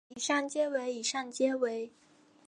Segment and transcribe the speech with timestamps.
[0.15, 1.91] 以上皆为以上皆为